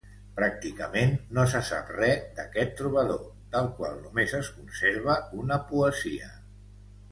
Pràcticament 0.37 1.11
no 1.37 1.43
se 1.51 1.61
sap 1.67 1.91
res 1.97 2.23
d'aquest 2.39 2.73
trobador, 2.81 3.29
del 3.59 3.71
qual 3.81 4.01
només 4.09 4.35
es 4.41 4.51
conserva 4.57 5.21
una 5.45 5.63
poesia. 5.71 6.35